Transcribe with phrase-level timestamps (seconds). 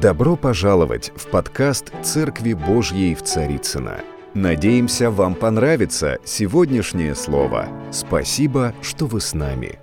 [0.00, 3.98] Добро пожаловать в подкаст «Церкви Божьей в Царицыно».
[4.32, 7.66] Надеемся, вам понравится сегодняшнее слово.
[7.90, 9.80] Спасибо, что вы с нами.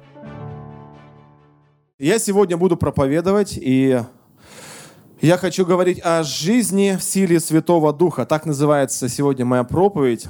[2.00, 4.02] Я сегодня буду проповедовать, и
[5.20, 8.26] я хочу говорить о жизни в силе Святого Духа.
[8.26, 10.28] Так называется сегодня моя проповедь.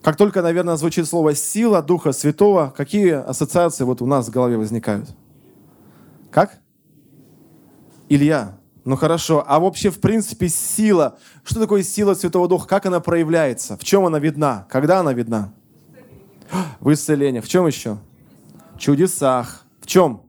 [0.00, 4.56] Как только, наверное, звучит слово «сила Духа Святого», какие ассоциации вот у нас в голове
[4.56, 5.14] возникают?
[6.30, 6.58] Как?
[8.08, 8.63] Илья.
[8.84, 9.42] Ну хорошо.
[9.46, 11.18] А вообще, в принципе, сила.
[11.42, 12.68] Что такое сила Святого Духа?
[12.68, 13.76] Как она проявляется?
[13.78, 14.66] В чем она видна?
[14.70, 15.52] Когда она видна?
[16.80, 17.40] В исцелении.
[17.40, 17.96] В чем еще?
[18.76, 19.64] В чудесах.
[19.80, 20.22] В чем?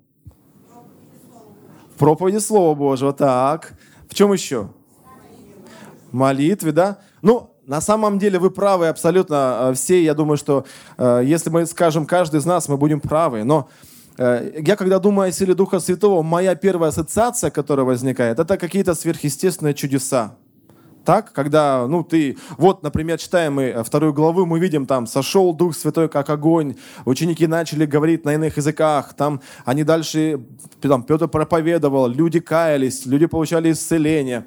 [1.94, 3.12] В проповеди Слова Божьего.
[3.12, 3.74] Так.
[4.10, 4.70] В чем еще?
[6.12, 7.00] Молитве, да?
[7.22, 10.02] Ну, на самом деле вы правы абсолютно э, все.
[10.02, 10.66] Я думаю, что
[10.98, 13.44] э, если мы скажем каждый из нас, мы будем правы.
[13.44, 13.70] Но
[14.18, 19.74] я когда думаю о силе Духа Святого, моя первая ассоциация, которая возникает, это какие-то сверхъестественные
[19.74, 20.36] чудеса.
[21.04, 25.76] Так, когда, ну, ты, вот, например, читаем мы вторую главу, мы видим там, сошел Дух
[25.76, 30.40] Святой, как огонь, ученики начали говорить на иных языках, там, они дальше,
[30.82, 34.46] там, Петр проповедовал, люди каялись, люди получали исцеление.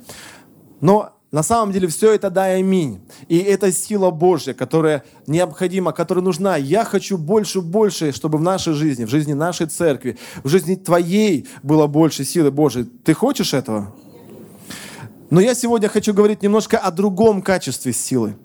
[0.81, 3.01] Но на самом деле все это да и аминь.
[3.29, 6.57] И это сила Божья, которая необходима, которая нужна.
[6.57, 11.47] Я хочу больше, больше, чтобы в нашей жизни, в жизни нашей церкви, в жизни твоей
[11.63, 12.85] было больше силы Божьей.
[12.85, 13.95] Ты хочешь этого?
[15.29, 18.37] Но я сегодня хочу говорить немножко о другом качестве силы.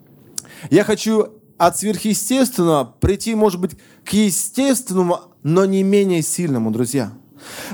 [0.70, 3.72] Я хочу от сверхъестественного прийти, может быть,
[4.04, 7.14] к естественному, но не менее сильному, друзья.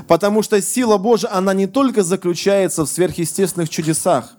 [0.06, 4.36] Потому что сила Божья, она не только заключается в сверхъестественных чудесах,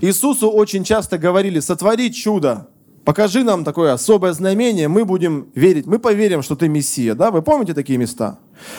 [0.00, 2.68] Иисусу очень часто говорили, сотвори чудо,
[3.04, 7.14] покажи нам такое особое знамение, мы будем верить, мы поверим, что ты Мессия.
[7.14, 7.30] Да?
[7.30, 8.38] Вы помните такие места?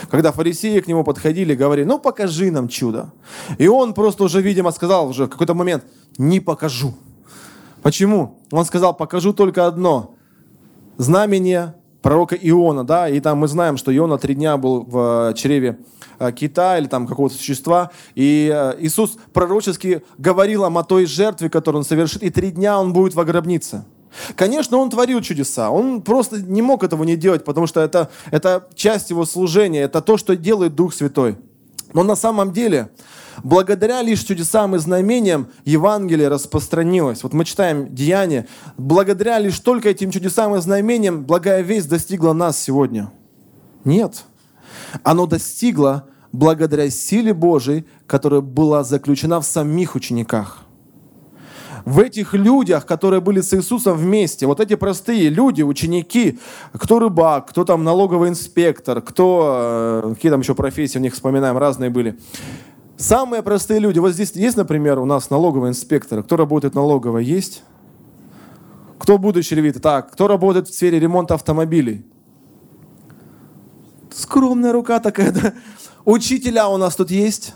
[0.09, 3.11] Когда фарисеи к нему подходили, говорили, ну покажи нам чудо.
[3.57, 5.83] И он просто уже, видимо, сказал уже в какой-то момент,
[6.17, 6.94] не покажу.
[7.81, 8.39] Почему?
[8.52, 10.16] Он сказал, покажу только одно.
[10.97, 15.78] Знамение пророка Иона, да, и там мы знаем, что Иона три дня был в чреве
[16.22, 17.89] Э, кита или там какого-то существа.
[18.13, 22.94] И э, Иисус пророчески говорил о той жертве, которую он совершит, и три дня он
[22.94, 23.85] будет во гробнице.
[24.35, 25.72] Конечно, он творил чудеса.
[25.72, 30.00] Он просто не мог этого не делать, потому что это, это часть его служения, это
[30.00, 31.38] то, что делает Дух Святой.
[31.94, 32.90] Но на самом деле,
[33.44, 37.24] благодаря лишь чудесам и знамениям Евангелие распространилось.
[37.24, 38.47] Вот мы читаем Деяния.
[38.78, 43.12] Благодаря лишь только этим чудесам и знамениям благая весть достигла нас сегодня.
[43.84, 44.24] Нет.
[45.03, 50.66] Оно достигло благодаря силе Божией, которая была заключена в самих учениках.
[51.86, 56.40] В этих людях, которые были с Иисусом вместе, вот эти простые люди, ученики,
[56.74, 61.58] кто рыбак, кто там налоговый инспектор, кто, э, какие там еще профессии у них вспоминаем,
[61.58, 62.18] разные были.
[62.97, 63.97] Самые простые люди.
[63.97, 66.22] Вот здесь есть, например, у нас налоговый инспектор.
[66.22, 67.25] Кто работает налоговой?
[67.25, 67.64] Есть?
[69.00, 69.81] Кто будущий ревит?
[69.81, 72.06] Так, кто работает в сфере ремонта автомобилей?
[74.12, 75.53] Скромная рука такая, да?
[76.06, 77.56] Учителя у нас тут есть?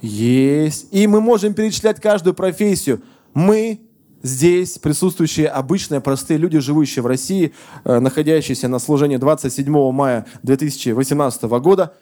[0.00, 0.88] Есть.
[0.90, 3.02] И мы можем перечислять каждую профессию.
[3.34, 3.80] Мы
[4.22, 7.52] здесь присутствующие обычные простые люди, живущие в России,
[7.84, 11.94] э, находящиеся на служении 27 мая 2018 года,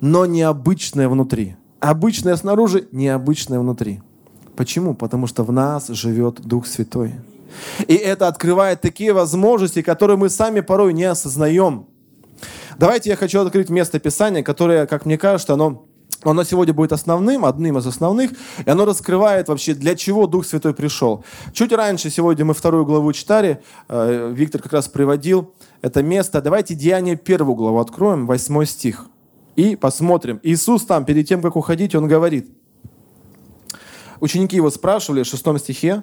[0.00, 1.56] но необычные внутри.
[1.80, 4.00] Обычное снаружи, необычное внутри.
[4.56, 4.94] Почему?
[4.94, 7.14] Потому что в нас живет Дух Святой.
[7.86, 11.86] И это открывает такие возможности, которые мы сами порой не осознаем.
[12.78, 15.86] Давайте я хочу открыть место Писания, которое, как мне кажется, оно
[16.30, 18.32] оно сегодня будет основным, одним из основных,
[18.64, 21.24] и оно раскрывает вообще, для чего Дух Святой пришел.
[21.52, 26.40] Чуть раньше, сегодня мы вторую главу читали, э, Виктор как раз приводил это место.
[26.40, 29.06] Давайте Деяние первую главу откроем, восьмой стих,
[29.56, 30.40] и посмотрим.
[30.42, 32.48] Иисус там, перед тем, как уходить, Он говорит.
[34.20, 36.02] Ученики его спрашивали в шестом стихе,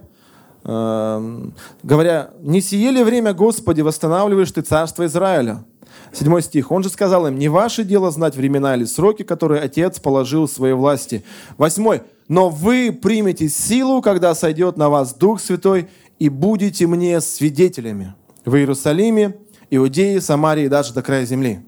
[0.63, 1.49] э,
[1.83, 5.63] говоря, «Не сие ли время, Господи, восстанавливаешь Ты царство Израиля?»
[6.13, 6.71] Седьмой стих.
[6.71, 10.51] Он же сказал им, не ваше дело знать времена или сроки, которые Отец положил в
[10.51, 11.23] своей власти.
[11.57, 12.03] Восьмой.
[12.27, 18.13] Но вы примете силу, когда сойдет на вас Дух Святой, и будете мне свидетелями
[18.45, 19.37] в Иерусалиме,
[19.69, 21.65] Иудее, Самарии и даже до края земли.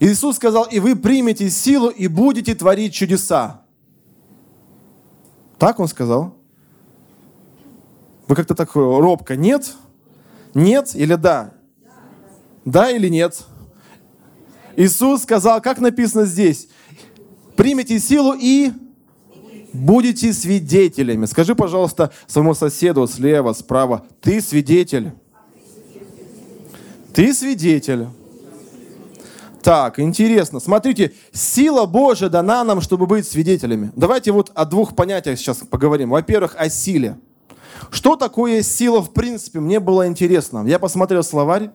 [0.00, 3.62] Иисус сказал, и вы примете силу и будете творить чудеса.
[5.58, 6.34] Так он сказал?
[8.26, 9.74] Вы как-то так робко, нет?
[10.54, 11.52] Нет или да?
[12.68, 13.46] Да или нет?
[14.76, 16.68] Иисус сказал, как написано здесь,
[17.56, 18.72] примите силу и
[19.72, 21.24] будете свидетелями.
[21.24, 25.12] Скажи, пожалуйста, своему соседу слева, справа, ты свидетель.
[27.14, 28.06] Ты свидетель.
[29.62, 30.60] Так, интересно.
[30.60, 33.92] Смотрите, сила Божия дана нам, чтобы быть свидетелями.
[33.96, 36.10] Давайте вот о двух понятиях сейчас поговорим.
[36.10, 37.16] Во-первых, о силе.
[37.90, 39.58] Что такое сила в принципе?
[39.60, 40.66] Мне было интересно.
[40.66, 41.70] Я посмотрел словарь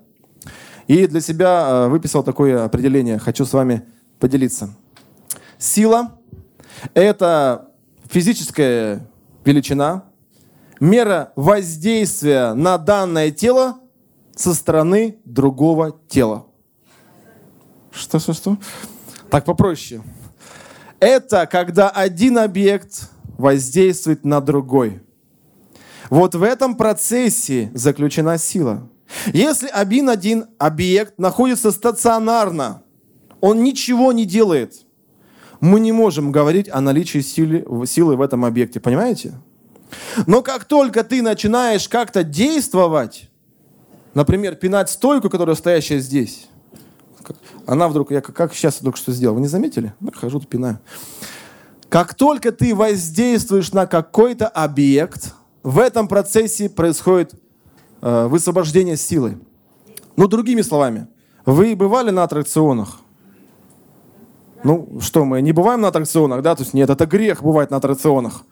[0.94, 3.18] и для себя э, выписал такое определение.
[3.18, 3.82] Хочу с вами
[4.20, 4.76] поделиться.
[5.58, 6.20] Сила–
[6.94, 7.72] это
[8.12, 9.08] физическая
[9.44, 10.04] величина,
[10.80, 13.80] мера воздействия на данное тело
[14.36, 16.46] со стороны другого тела.
[17.92, 18.58] Что, что, что?
[19.32, 20.04] Так попроще.
[21.00, 23.10] Это когда один объект
[23.40, 25.02] воздействует на другой.
[26.12, 28.88] Вот в этом процессе заключена сила.
[29.34, 32.84] Если один один объект находится стационарно,
[33.42, 34.86] он ничего не делает,
[35.60, 39.34] мы не можем говорить о наличии силы, силы в этом объекте, понимаете?
[40.26, 43.30] Но как только ты начинаешь как-то действовать,
[44.14, 46.48] например, пинать стойку, которая стоящая здесь,
[47.66, 49.94] она вдруг, я как сейчас только что сделал, вы не заметили?
[50.00, 50.80] Ну, хожу, пинаю.
[51.90, 57.36] Как только ты воздействуешь на какой-то объект, в этом процессе происходит
[58.04, 59.40] высвобождение силы.
[60.16, 61.08] Ну, другими словами,
[61.46, 63.00] вы бывали на аттракционах?
[64.64, 66.56] Ну, что, мы не бываем на аттракционах, да?
[66.56, 68.44] То есть нет, это грех бывать на аттракционах.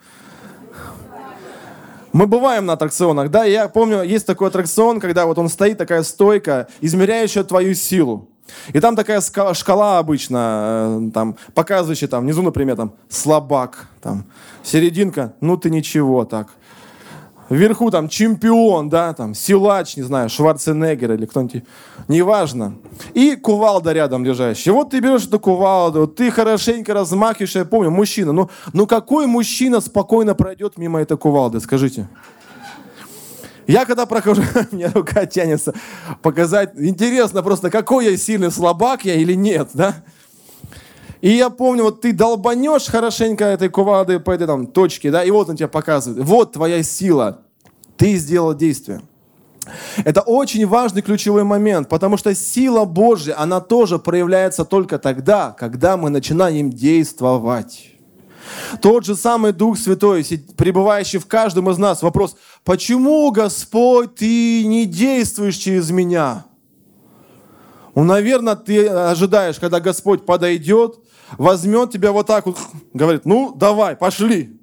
[2.14, 6.04] Мы бываем на аттракционах, да, я помню, есть такой аттракцион, когда вот он стоит, такая
[6.04, 8.28] стойка, измеряющая твою силу.
[8.74, 14.26] И там такая шкала обычно, э, там, показывающая там, внизу, например, там, слабак, там,
[14.62, 16.50] серединка, ну ты ничего так.
[17.52, 21.66] Вверху там чемпион, да, там, силач, не знаю, Шварценеггер или кто-нибудь,
[22.08, 22.78] неважно.
[23.14, 24.74] И кувалда рядом лежащая.
[24.74, 29.82] Вот ты берешь эту кувалду, ты хорошенько размахиваешь, я помню, мужчина, ну, ну какой мужчина
[29.82, 32.08] спокойно пройдет мимо этой кувалды, скажите?
[33.68, 35.74] Я когда прохожу, мне рука тянется
[36.22, 36.72] показать.
[36.78, 39.96] Интересно просто, какой я сильный слабак я или нет, да?
[41.22, 45.30] И я помню, вот ты долбанешь хорошенько этой кувалдой по этой там точке, да, и
[45.30, 46.26] вот он тебе показывает.
[46.26, 47.42] Вот твоя сила.
[47.96, 49.02] Ты сделал действие.
[50.04, 55.98] Это очень важный ключевой момент, потому что сила Божья, она тоже проявляется только тогда, когда
[55.98, 57.92] мы начинаем действовать.
[58.82, 60.26] Тот же самый Дух Святой,
[60.58, 62.02] пребывающий в каждом из нас.
[62.02, 66.46] Вопрос, почему, Господь, ты не действуешь через меня?
[67.94, 70.98] Ну, наверное, ты ожидаешь, когда Господь подойдет,
[71.38, 72.58] возьмет тебя вот так вот,
[72.94, 74.60] говорит, ну, давай, пошли.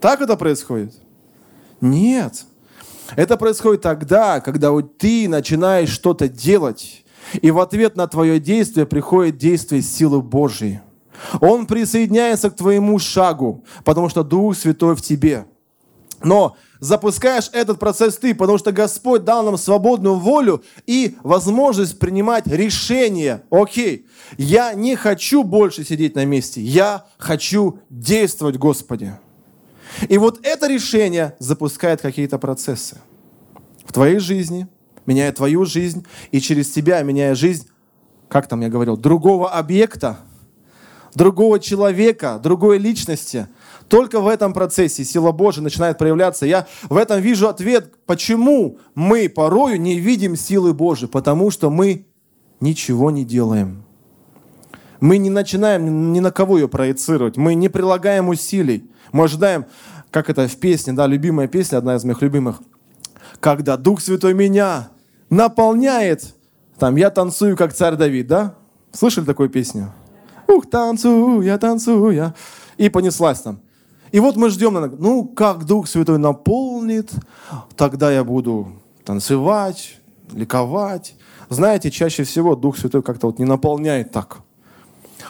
[0.00, 0.94] Так это происходит?
[1.80, 2.44] Нет.
[3.16, 7.04] Это происходит тогда, когда вот ты начинаешь что-то делать,
[7.40, 10.80] и в ответ на твое действие приходит действие силы Божьей.
[11.40, 15.46] Он присоединяется к твоему шагу, потому что Дух Святой в тебе.
[16.22, 22.48] Но запускаешь этот процесс ты, потому что Господь дал нам свободную волю и возможность принимать
[22.48, 23.44] решения.
[23.50, 24.06] Окей,
[24.36, 29.14] я не хочу больше сидеть на месте, я хочу действовать, Господи.
[30.08, 33.00] И вот это решение запускает какие-то процессы
[33.84, 34.66] в твоей жизни,
[35.06, 37.68] меняя твою жизнь, и через тебя меняя жизнь,
[38.28, 40.18] как там я говорил, другого объекта–
[41.14, 43.48] другого человека, другой личности.
[43.88, 46.46] Только в этом процессе сила Божия начинает проявляться.
[46.46, 51.10] Я в этом вижу ответ, почему мы порою не видим силы Божией.
[51.10, 52.06] Потому что мы
[52.60, 53.84] ничего не делаем.
[55.00, 57.36] Мы не начинаем ни на кого ее проецировать.
[57.36, 58.88] Мы не прилагаем усилий.
[59.10, 59.66] Мы ожидаем,
[60.10, 62.62] как это в песне, да, любимая песня, одна из моих любимых.
[63.40, 64.90] Когда Дух Святой меня
[65.28, 66.34] наполняет,
[66.78, 68.54] там, я танцую, как царь Давид, да?
[68.92, 69.92] Слышали такую песню?
[70.52, 72.34] ух, танцуя, танцуя.
[72.76, 73.60] И понеслась там.
[74.12, 77.10] И вот мы ждем, ну, как Дух Святой наполнит,
[77.76, 78.68] тогда я буду
[79.04, 79.96] танцевать,
[80.32, 81.16] ликовать.
[81.48, 84.40] Знаете, чаще всего Дух Святой как-то вот не наполняет так.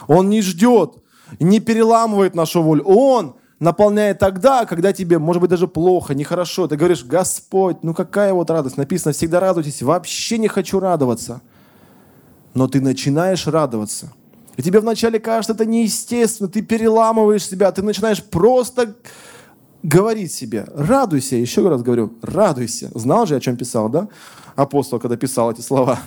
[0.07, 0.95] Он не ждет,
[1.39, 2.83] не переламывает нашу волю.
[2.83, 6.67] Он наполняет тогда, когда тебе, может быть, даже плохо, нехорошо.
[6.67, 8.75] Ты говоришь, Господь, ну какая вот радость.
[8.75, 9.81] Написано, всегда радуйтесь.
[9.81, 11.41] Вообще не хочу радоваться.
[12.53, 14.11] Но ты начинаешь радоваться–
[14.55, 18.95] и тебе вначале кажется это неестественно, ты переламываешь себя, ты начинаешь просто
[19.81, 22.91] говорить себе, радуйся, еще раз говорю, радуйся.
[22.93, 24.07] Знал же, о чем писал, да?
[24.55, 25.99] Апостол, когда писал эти слова.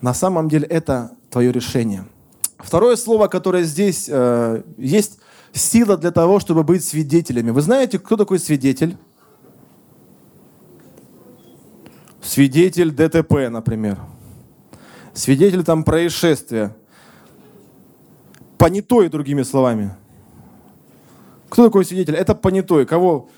[0.00, 2.04] На самом деле это твое решение.
[2.58, 5.18] Второе слово, которое здесь э, есть
[5.52, 7.50] сила для того, чтобы быть свидетелями.
[7.50, 8.96] Вы знаете, кто такой свидетель?
[12.22, 13.98] Свидетель ДТП, например
[15.18, 16.74] свидетель там происшествия.
[18.56, 19.94] Понятой, другими словами.
[21.48, 22.14] Кто такой свидетель?
[22.14, 22.86] Это понятой.
[22.86, 23.28] Кого?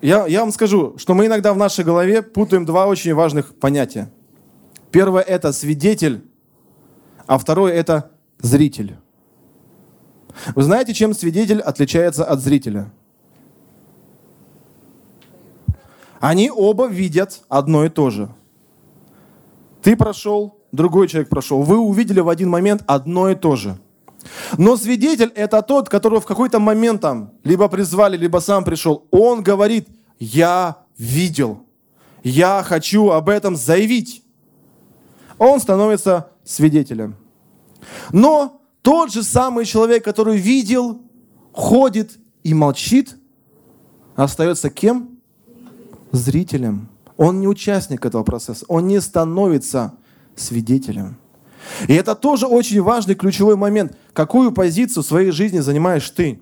[0.00, 4.10] Я, я вам скажу, что мы иногда в нашей голове путаем два очень важных понятия.
[4.90, 6.28] Первое– это свидетель
[7.28, 8.96] а второе– это зритель.
[10.54, 12.90] Вы знаете, чем свидетель отличается от зрителя?
[16.20, 18.30] Они оба видят одно и то же.
[19.82, 21.62] Ты прошел, другой человек прошел.
[21.62, 23.78] Вы увидели в один момент одно и то же.
[24.56, 29.06] Но свидетель– это тот, которого в какой-то момент там либо призвали, либо сам пришел.
[29.10, 31.64] Он говорит, я видел,
[32.22, 34.22] я хочу об этом заявить.
[35.38, 37.16] Он становится свидетелем.
[38.12, 41.00] Но тот же самый человек, который видел,
[41.52, 43.16] ходит и молчит,
[44.16, 45.18] остается кем?
[46.10, 46.88] Зрителем.
[47.16, 49.94] Он не участник этого процесса, он не становится
[50.38, 51.18] свидетелем.
[51.86, 53.96] И это тоже очень важный ключевой момент.
[54.12, 56.40] Какую позицию в своей жизни занимаешь ты?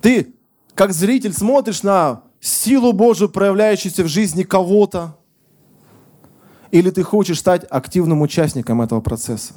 [0.00, 0.34] Ты,
[0.74, 5.16] как зритель, смотришь на силу Божию, проявляющуюся в жизни кого-то,
[6.70, 9.54] или ты хочешь стать активным участником этого процесса?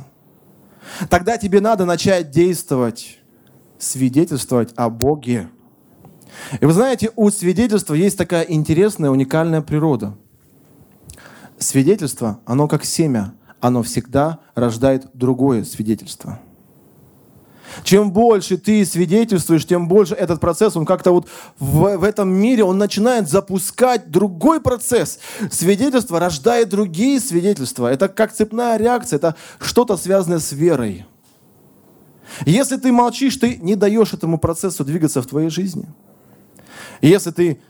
[1.09, 3.19] Тогда тебе надо начать действовать,
[3.77, 5.50] свидетельствовать о Боге.
[6.59, 10.17] И вы знаете, у свидетельства есть такая интересная, уникальная природа.
[11.62, 16.39] Свидетельство, оно как семя, оно всегда рождает другое свидетельство–
[17.84, 21.27] чем больше ты свидетельствуешь, тем больше этот процесс, он как-то вот
[21.60, 25.20] в, в этом мире, он начинает запускать другой процесс.
[25.51, 27.88] Свидетельство рождает другие свидетельства.
[27.88, 31.06] Это как цепная реакция, это что-то связанное с верой.
[32.46, 35.86] Если ты молчишь, ты не даешь этому процессу двигаться в твоей жизни.
[37.01, 37.62] Если ты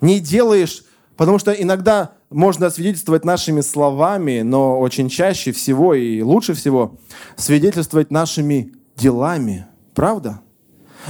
[0.00, 0.84] не делаешь,
[1.16, 6.98] потому что иногда можно свидетельствовать нашими словами, но очень чаще всего и лучше всего
[7.36, 9.66] свидетельствовать нашими делами.
[9.94, 10.40] Правда?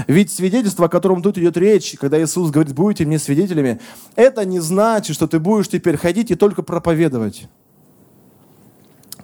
[0.06, 3.80] Ведь свидетельство, о котором тут идет речь, когда Иисус говорит, будете мне свидетелями,
[4.16, 7.48] это не значит, что ты будешь теперь ходить и только проповедовать.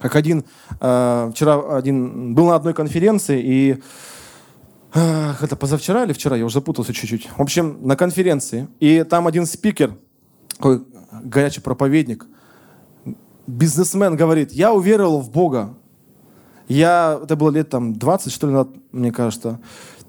[0.00, 0.44] Как один,
[0.80, 3.82] э, вчера один был на одной конференции, и
[4.94, 7.28] э, это позавчера или вчера, я уже запутался чуть-чуть.
[7.36, 9.96] В общем, на конференции, и там один спикер,
[10.60, 10.84] такой
[11.24, 12.26] горячий проповедник,
[13.46, 15.74] бизнесмен говорит, я уверовал в Бога,
[16.68, 19.58] я, это было лет там 20, что ли, мне кажется.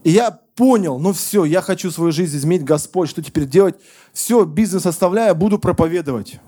[0.04, 3.76] И я понял, ну все, я хочу свою жизнь изменить, Господь, что теперь делать?
[4.12, 6.40] Все, бизнес оставляя, буду проповедовать.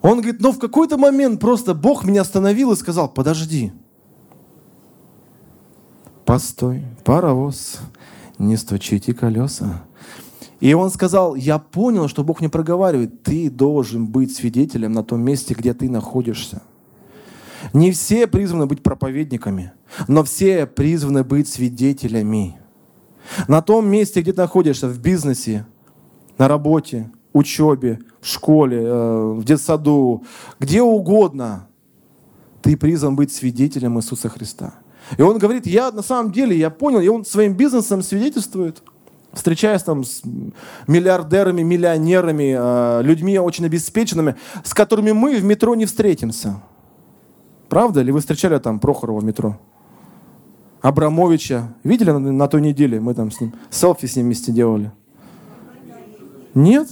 [0.00, 3.72] Он говорит, но в какой-то момент просто Бог меня остановил и сказал, подожди.
[6.24, 7.80] Постой, паровоз,
[8.38, 9.82] не стучите колеса.
[10.60, 15.22] И он сказал, я понял, что Бог не проговаривает, ты должен быть свидетелем на том
[15.22, 16.62] месте, где ты находишься.
[17.72, 19.72] Не все призваны быть проповедниками,
[20.08, 22.58] но все призваны быть свидетелями.
[23.46, 25.66] На том месте, где ты находишься, в бизнесе,
[26.38, 30.24] на работе, учебе, в школе, э, в детсаду,
[30.58, 31.68] где угодно,
[32.62, 34.74] ты призван быть свидетелем Иисуса Христа.
[35.16, 38.82] И он говорит, я на самом деле, я понял, и он своим бизнесом свидетельствует,
[39.32, 40.22] встречаясь там с
[40.86, 46.62] миллиардерами, миллионерами, э, людьми очень обеспеченными, с которыми мы в метро не встретимся.
[47.68, 48.00] Правда?
[48.00, 49.58] Или вы встречали там Прохорова в метро?
[50.80, 51.74] Абрамовича.
[51.84, 53.00] Видели на, той неделе?
[53.00, 54.92] Мы там с ним селфи с ним вместе делали.
[56.54, 56.88] Нет?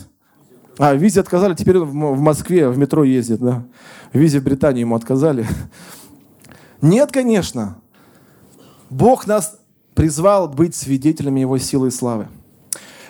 [0.78, 3.64] А, в визе отказали, теперь он в Москве в метро ездит, да?
[4.12, 5.46] В визе в Британию ему отказали.
[6.82, 7.78] Нет, конечно.
[8.90, 9.58] Бог нас
[9.96, 12.28] призвал быть свидетелями Его силы и славы.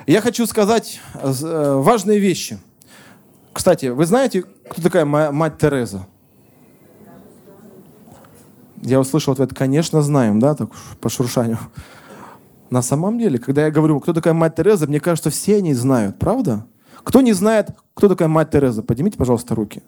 [0.07, 2.59] Я хочу сказать э, важные вещи.
[3.52, 6.07] Кстати, вы знаете, кто такая мать Тереза?
[8.83, 11.59] Я услышал ответ, конечно, знаем, да, так по шуршанию.
[12.71, 16.21] На самом деле, когда я говорю, кто такая мать Тереза, мне кажется, все они знают,
[16.21, 16.66] правда?
[17.02, 19.83] Кто не знает, кто такая мать Тереза, поднимите, пожалуйста, руки.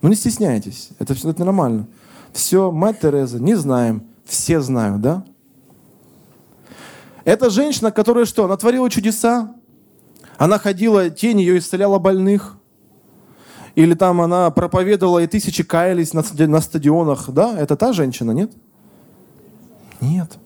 [0.00, 1.88] Ну не стесняйтесь, это, все это нормально.
[2.32, 5.24] Все, мать Тереза, не знаем, все знают, да?
[7.26, 8.44] Это женщина, которая что?
[8.44, 9.52] Она творила чудеса.
[10.38, 12.56] Она ходила, тень ее исцеляла больных.
[13.74, 17.28] Или там она проповедовала, и тысячи каялись на, на стадионах.
[17.30, 18.52] Да, это та женщина, нет?
[20.00, 20.38] Нет.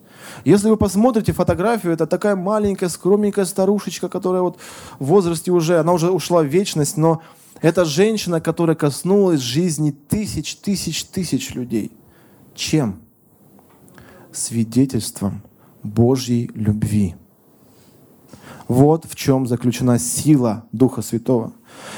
[0.43, 4.57] Если вы посмотрите фотографию, это такая маленькая, скромненькая старушечка, которая вот
[4.97, 7.21] в возрасте уже, она уже ушла в вечность, но
[7.61, 11.91] это женщина, которая коснулась жизни тысяч, тысяч, тысяч людей.
[12.55, 13.01] Чем?
[14.31, 15.43] Свидетельством
[15.83, 17.15] Божьей любви.
[18.67, 21.53] Вот в чем заключена сила Духа Святого.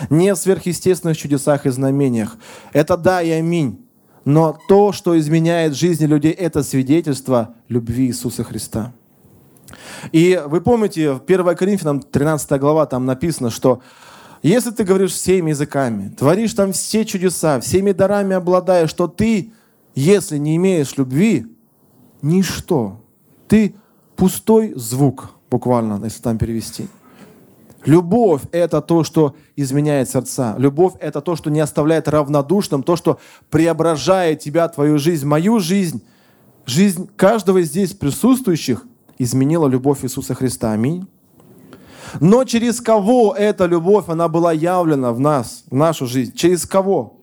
[0.09, 2.37] Не в сверхъестественных чудесах и знамениях.
[2.71, 3.79] Это да и аминь.
[4.25, 8.93] Но то, что изменяет жизни людей, это свидетельство любви Иисуса Христа.
[10.11, 13.81] И вы помните, в 1 Коринфянам 13 глава там написано, что
[14.43, 19.53] Если ты говоришь всеми языками, творишь там все чудеса, всеми дарами обладаешь, что ты,
[19.95, 21.47] если не имеешь любви,
[22.21, 23.02] ничто.
[23.47, 23.75] Ты
[24.15, 26.87] пустой звук, буквально, если там перевести.
[27.85, 30.55] Любовь– это то, что изменяет сердца.
[30.57, 33.19] Любовь– это то, что не оставляет равнодушным, то, что
[33.49, 36.01] преображает тебя, твою жизнь, мою жизнь.
[36.65, 38.85] Жизнь каждого здесь присутствующих
[39.17, 40.71] изменила любовь Иисуса Христа.
[40.71, 41.07] Аминь.
[42.21, 46.33] Но через кого эта любовь, она была явлена в нас, в нашу жизнь?
[46.35, 47.19] Через кого?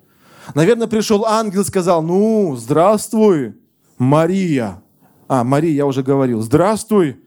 [0.54, 3.54] Наверное, пришел ангел и сказал, ну, здравствуй,
[3.98, 4.82] Мария.
[5.30, 6.42] А, Мария, я уже говорил.
[6.42, 7.20] Здравствуй,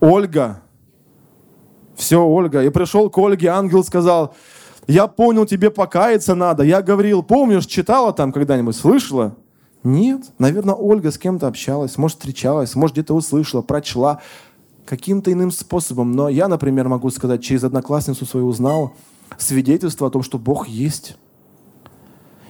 [0.00, 0.60] Ольга.
[1.96, 2.62] Все, Ольга.
[2.62, 4.34] И пришел к Ольге, ангел сказал,
[4.86, 6.64] я понял, тебе покаяться надо.
[6.64, 9.34] Я говорил, помнишь, читала там когда-нибудь, слышала?
[9.82, 10.26] Нет.
[10.38, 14.20] Наверное, Ольга с кем-то общалась, может, встречалась, может, где-то услышала, прочла
[14.84, 16.12] каким-то иным способом.
[16.12, 18.92] Но я, например, могу сказать, через одноклассницу свою узнал
[19.38, 21.16] свидетельство о том, что Бог есть.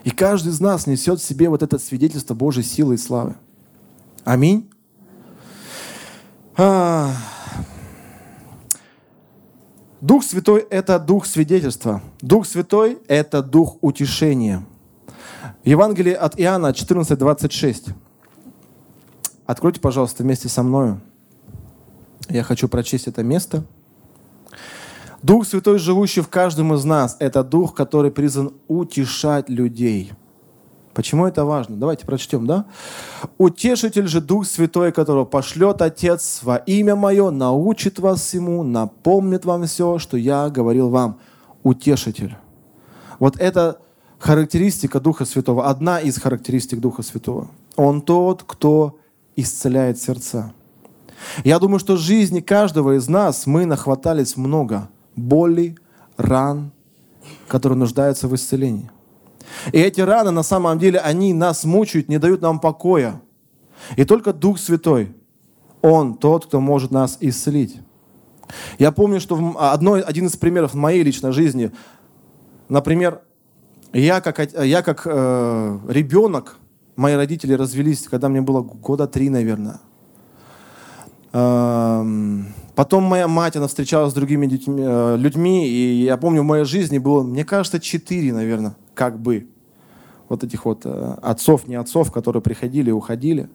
[0.03, 3.37] И каждый из нас несет в себе вот это свидетельство Божьей силы и славы.
[4.25, 4.71] Аминь.
[6.57, 7.13] А...
[10.01, 12.03] Дух Святой– это дух свидетельства.
[12.21, 14.65] Дух Святой– это дух утешения.
[15.65, 17.95] Евангелие от Иоанна 14:26.
[19.45, 21.01] Откройте, пожалуйста, вместе со мною.
[22.29, 23.65] Я хочу прочесть это место.
[25.23, 30.13] Дух Святой, живущий в каждом из нас, это Дух, который призван утешать людей.
[30.99, 31.77] Почему это важно?
[31.77, 32.65] Давайте прочтем, да?
[33.39, 39.65] «Утешитель же Дух Святой, которого пошлет Отец во имя Мое, научит вас всему, напомнит вам
[39.67, 41.21] все, что я говорил вам».
[41.63, 42.37] Утешитель.
[43.21, 43.79] Вот это
[44.19, 47.47] характеристика Духа Святого, одна из характеристик Духа Святого.
[47.77, 48.99] Он тот, кто
[49.37, 50.53] исцеляет сердца.
[51.45, 55.77] Я думаю, что в жизни каждого из нас мы нахватались много боли,
[56.17, 56.73] ран,
[57.47, 58.91] которые нуждаются в исцелении.
[59.73, 63.21] И эти раны, на самом деле, они нас мучают, не дают нам покоя.
[63.97, 65.15] И только Дух Святой,
[65.83, 67.81] Он тот, кто может нас исцелить.
[68.79, 71.71] Я помню, что одно, один из примеров в моей личной жизни,
[72.69, 73.21] например,
[73.93, 76.57] я как, я как э, ребенок,
[76.97, 79.81] мои родители развелись, когда мне было года три, наверное.
[81.33, 86.65] Эм, потом моя мать, она встречалась с другими э, людьми, и я помню, в моей
[86.65, 89.47] жизни было, мне кажется, четыре, наверное, как бы
[90.29, 93.49] вот этих вот э, отцов, не отцов, которые приходили и уходили.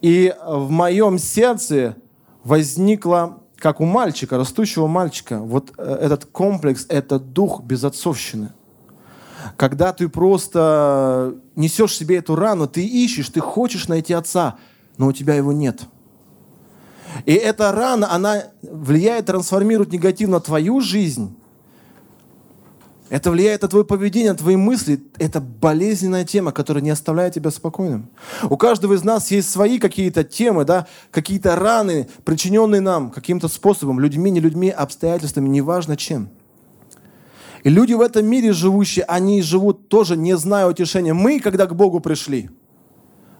[0.00, 1.96] И в моем сердце
[2.44, 8.52] возникло, как у мальчика, растущего мальчика, вот э, этот комплекс, этот дух безотцовщины
[9.56, 14.58] когда ты просто несешь себе эту рану, ты ищешь, ты хочешь найти отца,
[14.96, 15.82] но у тебя его нет.
[17.24, 21.37] И эта рана, она влияет, трансформирует негативно твою жизнь.
[23.10, 25.02] Это влияет на твое поведение, на твои мысли.
[25.18, 28.10] Это болезненная тема, которая не оставляет тебя спокойным.
[28.50, 33.98] У каждого из нас есть свои какие-то темы, да, какие-то раны, причиненные нам каким-то способом,
[33.98, 36.28] людьми, не людьми, обстоятельствами, неважно чем.
[37.64, 41.14] И люди в этом мире живущие, они живут тоже не зная утешения.
[41.14, 42.50] Мы, когда к Богу пришли,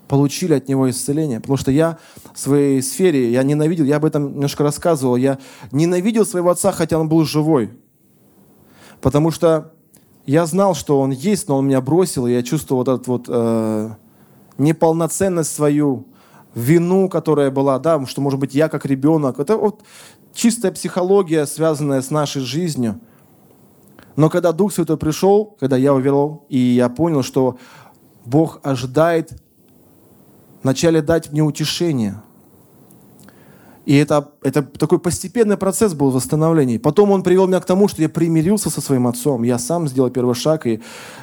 [0.08, 1.40] получили от Него исцеление.
[1.40, 1.98] Потому что я
[2.34, 5.38] в своей сфере, я ненавидел, я об этом немножко рассказывал, я
[5.70, 7.70] ненавидел своего отца, хотя он был живой.
[9.00, 9.72] Потому что
[10.26, 13.24] я знал, что он есть, но он меня бросил, и я чувствовал вот эту вот
[13.28, 13.90] э,
[14.58, 16.06] неполноценность свою,
[16.54, 19.38] вину, которая была, да, что, может быть, я как ребенок.
[19.38, 19.82] Это вот
[20.34, 23.00] чистая психология, связанная с нашей жизнью.
[24.16, 27.58] Но когда Дух Святой пришел, когда я уверовал, и я понял, что
[28.24, 29.40] Бог ожидает
[30.62, 32.20] вначале дать мне утешение.
[33.88, 36.78] И это, это такой постепенный процесс был восстановления.
[36.78, 39.44] Потом он привел меня к тому, что я примирился со своим отцом.
[39.44, 40.82] Я сам сделал первый шаг, и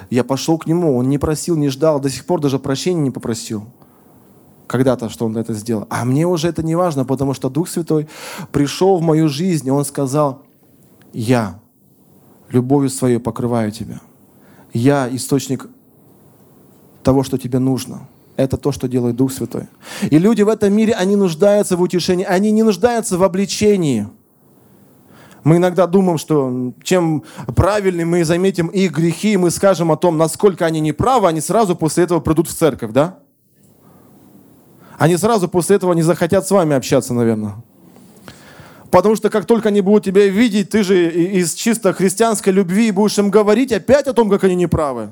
[0.10, 0.98] я пошел к нему.
[0.98, 3.68] Он не просил, не ждал, до сих пор даже прощения не попросил.
[4.66, 5.86] Когда-то, что он это сделал.
[5.92, 8.08] А мне уже это не важно, потому что Дух Святой
[8.52, 10.42] пришел в мою жизнь, и он сказал,
[11.14, 11.60] я
[12.50, 14.02] любовью своей покрываю тебя.
[14.74, 15.68] Я источник
[17.04, 18.08] того, что тебе нужно.
[18.38, 19.68] Это то, что делает Дух Святой.
[20.02, 24.08] И люди в этом мире, они нуждаются в утешении, они не нуждаются в обличении.
[25.44, 27.24] Мы иногда думаем, что чем
[27.56, 31.76] правильнее мы заметим их грехи, и мы скажем о том, насколько они неправы, они сразу
[31.76, 33.20] после этого придут в церковь, да?
[34.98, 37.56] Они сразу после этого не захотят с вами общаться, наверное.
[38.90, 43.18] Потому что как только они будут тебя видеть, ты же из чисто христианской любви будешь
[43.18, 45.12] им говорить опять о том, как они неправы.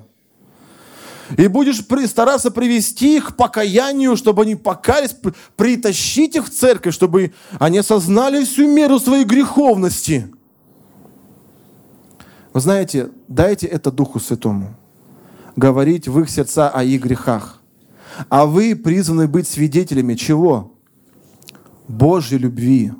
[1.37, 5.15] И будешь стараться привести их к покаянию, чтобы они покаялись,
[5.55, 10.29] притащить их в церковь, чтобы они осознали всю меру своей греховности.
[12.53, 14.75] Вы знаете, дайте это Духу Святому.
[15.55, 17.61] Говорить в их сердца о их грехах.
[18.29, 20.73] А вы призваны быть свидетелями чего?
[21.87, 22.91] Божьей любви.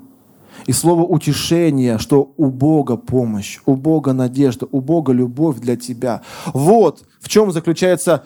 [0.66, 6.22] И слово утешение, что у Бога помощь, у Бога надежда, у Бога любовь для тебя.
[6.54, 8.26] Вот в чем заключается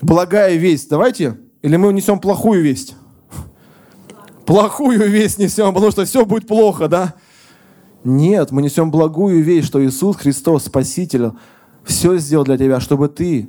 [0.00, 0.90] благая весть.
[0.90, 2.96] Давайте, или мы несем плохую весть?
[4.44, 7.14] Плохую весть несем, потому что все будет плохо, да?
[8.04, 11.30] Нет, мы несем благую весть, что Иисус Христос, Спаситель,
[11.84, 13.48] все сделал для тебя, чтобы ты,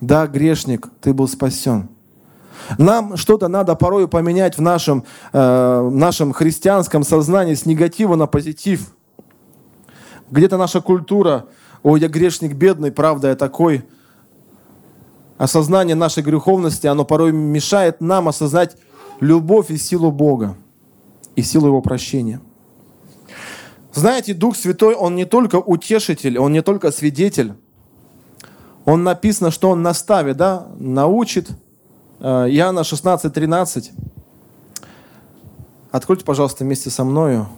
[0.00, 1.88] да, грешник, ты был спасен.
[2.78, 8.94] Нам что-то надо порой поменять в нашем, э, нашем христианском сознании с негатива на позитив.
[10.30, 11.46] Где-то наша культура,
[11.82, 13.84] ой, я грешник бедный, правда, я такой.
[15.38, 18.76] Осознание нашей греховности, оно порой мешает нам осознать
[19.20, 20.56] любовь и силу Бога
[21.34, 22.40] и силу Его прощения.
[23.92, 27.54] Знаете, Дух Святой, Он не только утешитель, Он не только свидетель.
[28.84, 31.50] Он написано, что Он наставит, да, научит,
[32.20, 33.92] Иоанна 16, 13.
[35.90, 37.48] Откройте, пожалуйста, вместе со мною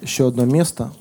[0.00, 0.92] еще одно место.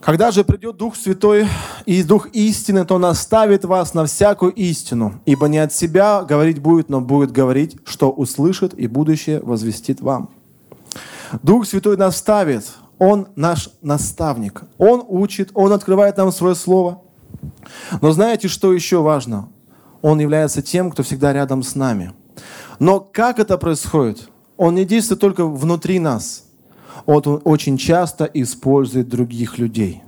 [0.00, 1.46] Когда же придет Дух Святой
[1.86, 6.88] и Дух истины, то наставит вас на всякую истину, ибо не от себя говорить будет,
[6.88, 10.30] но будет говорить, что услышит и будущее возвестит вам.
[11.42, 12.66] Дух Святой наставит,
[13.00, 14.62] он наш наставник.
[14.76, 17.02] Он учит, Он открывает нам свое слово.
[18.02, 19.48] Но знаете, что еще важно?
[20.02, 22.12] Он является тем, кто всегда рядом с нами.
[22.78, 24.28] Но как это происходит?
[24.58, 26.44] Он не действует только внутри нас.
[27.06, 30.02] Он очень часто использует других людей.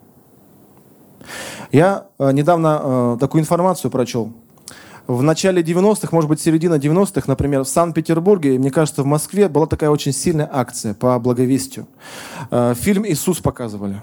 [1.71, 4.35] Я э, недавно э, такую информацию прочел
[5.07, 9.67] в начале 90-х, может быть, середина 90-х, например, в Санкт-Петербурге, мне кажется, в Москве была
[9.67, 11.87] такая очень сильная акция по благовестию.
[12.51, 14.03] Э, фильм «Иисус» показывали.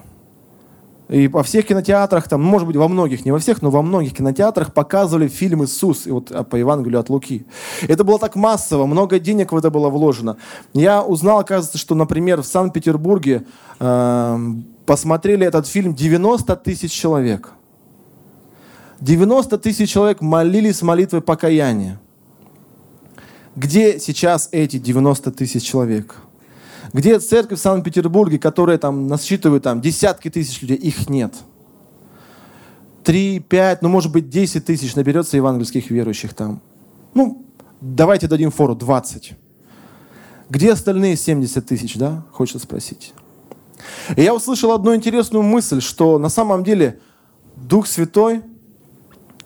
[1.08, 4.14] И во всех кинотеатрах, там, может быть, во многих, не во всех, но во многих
[4.14, 7.46] кинотеатрах показывали фильм «Иисус» и вот а, по Евангелию от Луки.
[7.88, 10.38] Это было так массово, много денег в это было вложено.
[10.74, 13.46] Я узнал, оказывается, что, например, в Санкт-Петербурге
[13.80, 14.40] э,
[14.86, 17.54] посмотрели этот фильм 90 тысяч человек–
[19.02, 22.00] 90 тысяч человек молились молитвой покаяния.
[23.56, 26.18] Где сейчас эти 90 тысяч человек?
[26.92, 30.78] Где церковь в Санкт-Петербурге, которая там насчитывает там, десятки тысяч людей?
[30.78, 31.34] Их нет.
[33.04, 36.62] Три, пять, ну может быть десять тысяч наберется евангельских верующих там.
[37.14, 37.46] Ну,
[37.80, 39.34] давайте дадим фору, 20.
[40.50, 43.14] Где остальные 70 тысяч, да, хочется спросить.
[44.16, 47.00] И я услышал одну интересную мысль, что на самом деле
[47.56, 48.42] Дух Святой–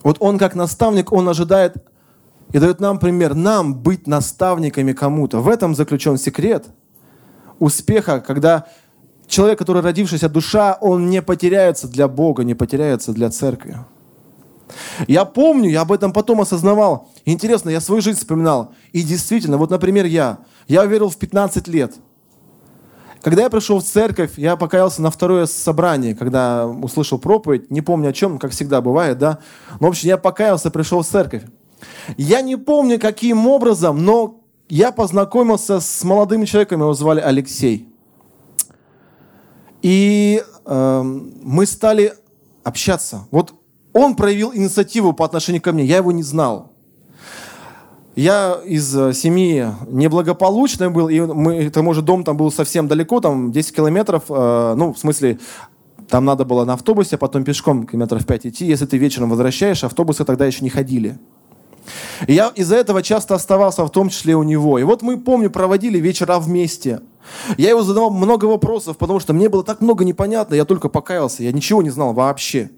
[0.03, 1.75] вот он как наставник, он ожидает
[2.51, 5.39] и дает нам пример, нам быть наставниками кому-то.
[5.39, 6.67] В этом заключен секрет
[7.59, 8.67] успеха, когда
[9.27, 13.77] человек, который родившаяся душа, он не потеряется для Бога, не потеряется для церкви.
[15.07, 17.09] Я помню, я об этом потом осознавал.
[17.25, 18.73] Интересно, я свою жизнь вспоминал.
[18.91, 20.39] И действительно, вот, например, я.
[20.67, 21.93] Я верил в 15 лет.
[23.23, 28.09] Когда я пришел в церковь, я покаялся на второе собрание, когда услышал проповедь, не помню
[28.09, 29.39] о чем, как всегда бывает, да.
[29.79, 31.43] Но, в общем, я покаялся, пришел в церковь.
[32.17, 37.88] Я не помню, каким образом, но я познакомился с молодым человеком, его звали Алексей.
[39.81, 42.15] И э, мы стали
[42.65, 43.25] общаться.
[43.31, 43.53] Вот
[43.93, 46.72] он проявил инициативу по отношению ко мне, я его не знал.
[48.15, 53.19] Я из э, семьи неблагополучной был, и мы, к тому дом там был совсем далеко,
[53.19, 55.39] там 10 километров, э, ну, в смысле,
[56.10, 58.65] там надо было на автобусе, а потом пешком километров 5 идти.
[58.65, 61.17] Если ты вечером возвращаешь, автобусы тогда еще не ходили.
[62.28, 64.78] И я из-за этого часто оставался, в том числе у него.
[64.78, 67.02] И вот мы, помню, проводили вечера вместе.
[67.58, 71.43] Я его задавал много вопросов, потому что мне было так много непонятно, я только покаялся,
[71.43, 72.69] я ничего не знал вообще.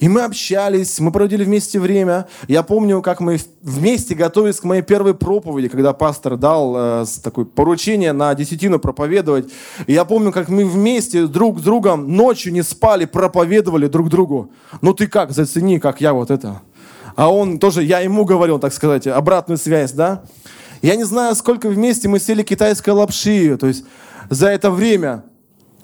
[0.00, 2.26] И мы общались, мы проводили вместе время.
[2.48, 7.44] Я помню, как мы вместе готовились к моей первой проповеди, когда пастор дал э, такое
[7.44, 9.50] поручение на десятину проповедовать.
[9.86, 14.50] И я помню, как мы вместе друг с другом ночью не спали, проповедовали друг другу.
[14.80, 16.62] Ну ты как, зацени, как я вот это.
[17.14, 20.22] А он тоже, я ему говорил, так сказать, обратную связь, да.
[20.80, 23.56] Я не знаю, сколько вместе мы сели китайской лапши.
[23.56, 23.84] То есть
[24.30, 25.24] за это время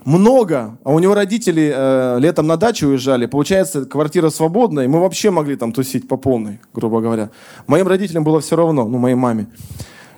[0.05, 5.01] много, а у него родители э, летом на дачу уезжали, получается, квартира свободная, и мы
[5.01, 7.31] вообще могли там тусить по полной, грубо говоря.
[7.67, 9.49] Моим родителям было все равно, ну, моей маме.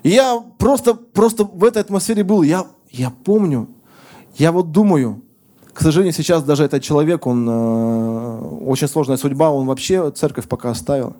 [0.03, 2.43] И я просто, просто в этой атмосфере был.
[2.43, 3.69] Я, я помню,
[4.37, 5.23] я вот думаю,
[5.73, 10.71] к сожалению, сейчас даже этот человек, он э, очень сложная судьба, он вообще церковь пока
[10.71, 11.17] оставил.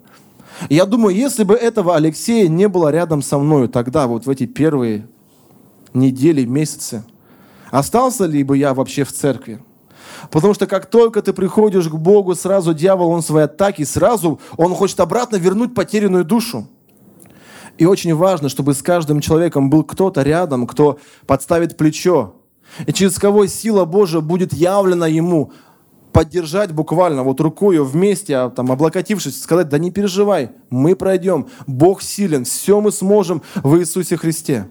[0.69, 4.45] Я думаю, если бы этого Алексея не было рядом со мной тогда, вот в эти
[4.45, 5.07] первые
[5.93, 7.03] недели, месяцы,
[7.71, 9.63] остался ли бы я вообще в церкви?
[10.29, 14.75] Потому что как только ты приходишь к Богу, сразу дьявол, он свои атаки, сразу он
[14.75, 16.67] хочет обратно вернуть потерянную душу.
[17.77, 22.35] И очень важно, чтобы с каждым человеком был кто-то рядом, кто подставит плечо,
[22.85, 25.51] и через кого сила Божия будет явлена ему,
[26.11, 32.01] поддержать буквально вот рукой вместе, а там, облокотившись, сказать, да не переживай, мы пройдем, Бог
[32.01, 34.67] силен, все мы сможем в Иисусе Христе.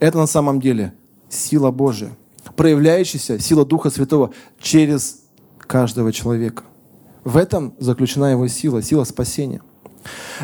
[0.00, 0.94] Это на самом деле
[1.28, 2.16] сила Божия,
[2.56, 5.22] проявляющаяся сила Духа Святого через
[5.58, 6.64] каждого человека.
[7.24, 9.60] В этом заключена его сила, сила спасения.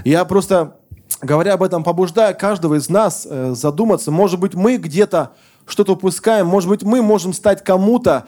[0.05, 0.79] Я просто,
[1.21, 6.47] говоря об этом, побуждаю каждого из нас э, задуматься, может быть, мы где-то что-то упускаем,
[6.47, 8.27] может быть, мы можем стать кому-то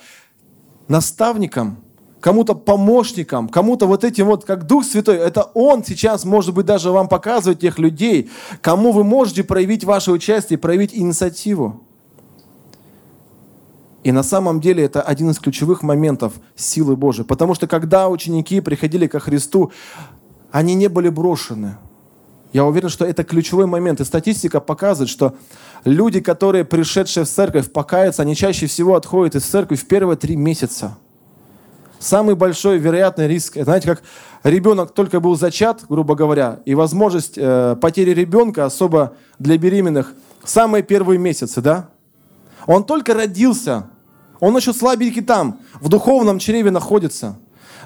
[0.86, 1.78] наставником,
[2.20, 6.90] кому-то помощником, кому-то вот этим вот, как Дух Святой, это Он сейчас, может быть, даже
[6.90, 8.30] вам показывает тех людей,
[8.62, 11.82] кому вы можете проявить ваше участие, проявить инициативу.
[14.04, 17.26] И на самом деле это один из ключевых моментов силы Божией.
[17.26, 19.72] Потому что когда ученики приходили ко Христу,
[20.52, 21.78] они не были брошены.
[22.52, 24.00] Я уверен, что это ключевой момент.
[24.00, 25.34] И статистика показывает, что
[25.84, 30.36] люди, которые пришедшие в церковь, покаяться, они чаще всего отходят из церкви в первые три
[30.36, 30.96] месяца.
[31.98, 34.02] Самый большой вероятный риск, знаете, как
[34.42, 40.12] ребенок только был зачат, грубо говоря, и возможность э, потери ребенка особо для беременных
[40.44, 41.88] самые первые месяцы, да?
[42.66, 43.88] Он только родился,
[44.44, 47.38] он еще слабенький там, в духовном чреве находится.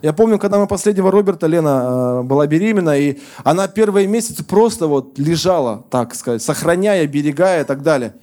[0.02, 4.88] Я помню, когда мы последнего Роберта, Лена э, была беременна, и она первые месяцы просто
[4.88, 8.16] вот лежала, так сказать, сохраняя, берегая и так далее.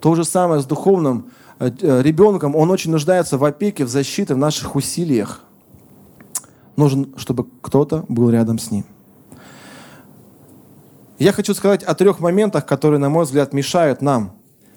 [0.00, 2.56] То же самое с духовным э, э, ребенком.
[2.56, 5.40] Он очень нуждается в опеке, в защите, в наших усилиях.
[6.76, 8.84] Нужен, чтобы кто-то был рядом с ним.
[11.18, 14.32] Я хочу сказать о трех моментах, которые, на мой взгляд, мешают нам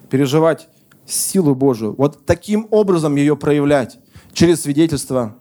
[0.08, 0.68] переживать
[1.06, 1.94] силу Божию.
[1.96, 3.98] Вот таким образом ее проявлять.
[4.32, 5.36] Через свидетельство,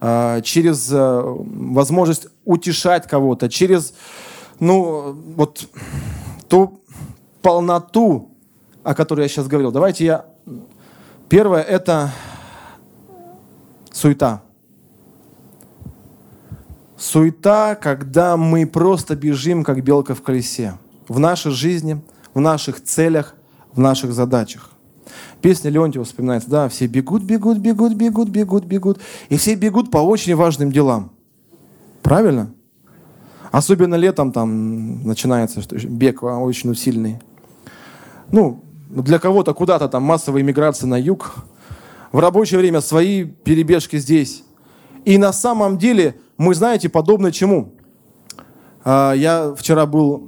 [0.00, 3.94] а, через э, возможность утешать кого-то, через
[4.58, 5.68] ну, вот
[6.48, 6.80] ту
[7.42, 8.30] полноту,
[8.82, 9.72] о которой я сейчас говорил.
[9.72, 10.24] Давайте я...
[11.28, 12.12] Первое– это
[13.92, 14.42] суета.
[16.96, 20.78] Суета, когда мы просто бежим, как белка в колесе.
[21.08, 22.00] В нашей жизни,
[22.34, 23.35] в наших целях,
[23.76, 24.70] в наших задачах.
[25.40, 28.98] Песня Леонтьева вспоминается, да, все бегут, бегут, бегут, бегут, бегут, бегут.
[29.28, 31.12] И все бегут по очень важным делам.
[32.02, 32.52] Правильно?
[33.52, 37.20] Особенно летом там начинается что бег очень усиленный.
[38.32, 41.34] Ну, для кого-то куда-то там массовая иммиграция на юг.
[42.12, 44.42] В рабочее время свои перебежки здесь.
[45.04, 47.74] И на самом деле мы, знаете, подобны чему?
[48.84, 50.22] А, я вчера был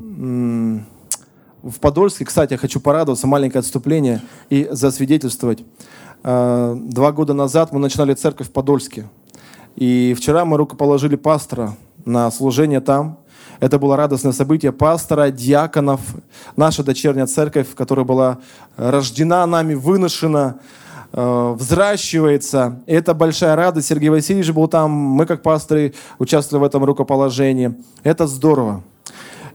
[1.63, 5.65] в Подольске, кстати, я хочу порадоваться, маленькое отступление и засвидетельствовать.
[6.23, 9.09] А, два года назад мы начинали церковь в Подольске.
[9.77, 13.19] И вчера мы рукоположили пастора на служение там.
[13.61, 16.01] Это было радостное событие пастора, диаконов,
[16.57, 18.39] наша дочерняя церковь, которая была
[18.77, 20.61] рождена нами, выношена,
[21.13, 22.81] э, взращивается.
[22.87, 23.89] И это большая радость.
[23.89, 27.75] Сергей Васильевич был там, мы как пасторы участвовали в этом рукоположении.
[28.05, 28.83] Это здорово.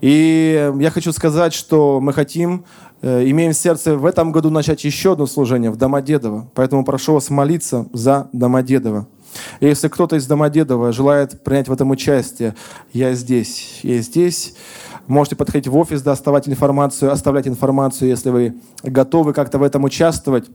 [0.04, 2.66] И я хочу сказать, что мы хотим,
[3.02, 6.52] э, имеем сердце в этом году начать еще одно служение в Домодедово.
[6.56, 9.08] Поэтому прошу вас молиться за Домодедово.
[9.62, 12.54] И если кто-то из Домодедова желает принять в этом участие,
[12.92, 14.56] я здесь, я здесь.
[15.08, 20.50] Можете подходить в офис, доставать информацию, оставлять информацию, если вы готовы как-то в этом участвовать.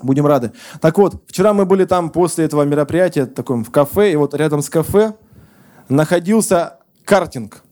[0.00, 0.52] Будем рады.
[0.80, 4.62] Так вот, вчера мы были там после этого мероприятия, таком в кафе, и вот рядом
[4.62, 5.14] с кафе
[5.88, 7.64] находился картинг.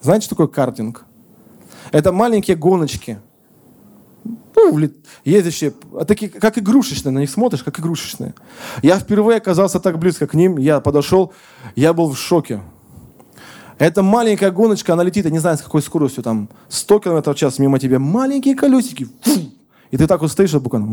[0.00, 1.04] Знаете, что такое картинг?
[1.92, 3.18] Это маленькие гоночки.
[4.54, 4.78] Ну,
[5.24, 8.34] ездящие, а такие, как игрушечные, на них смотришь, как игрушечные.
[8.82, 11.32] Я впервые оказался так близко к ним, я подошел,
[11.76, 12.60] я был в шоке.
[13.78, 17.36] Это маленькая гоночка, она летит, я не знаю, с какой скоростью, там, 100 км в
[17.36, 19.52] час мимо тебя, маленькие колесики, фу,
[19.92, 20.86] и ты так вот стоишь, а буквально...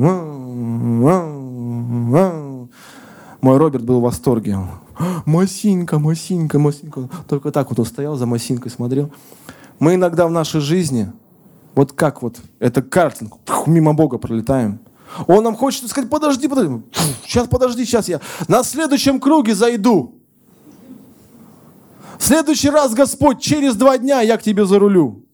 [3.42, 4.60] Мой Роберт был в восторге.
[5.26, 7.10] Масинка, Масинка, Масинка.
[7.28, 9.12] Только так вот он стоял за Масинкой, смотрел.
[9.80, 11.12] Мы иногда в нашей жизни,
[11.74, 13.34] вот как вот, это картинг,
[13.68, 14.80] мимо Бога пролетаем.
[15.28, 16.82] Он нам хочет сказать, подожди, подожди.
[17.24, 20.16] Сейчас, подожди, сейчас я на следующем круге зайду.
[22.18, 25.26] В следующий раз, Господь, через два дня я к тебе зарулю.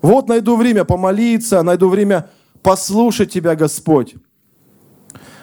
[0.00, 2.30] Вот найду время помолиться, найду время
[2.62, 4.14] послушать Тебя, Господь.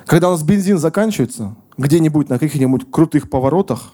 [0.05, 3.93] Когда у нас бензин заканчивается, где-нибудь на каких-нибудь крутых поворотах,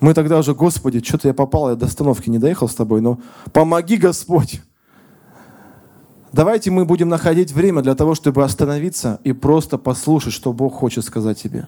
[0.00, 3.18] Мы тогда уже, Господи, что-то я попал, я до остановки не доехал с тобой, но
[3.52, 4.60] помоги, Господь.
[6.32, 11.04] Давайте мы будем находить время для того, чтобы остановиться и просто послушать, что Бог хочет
[11.04, 11.66] сказать тебе.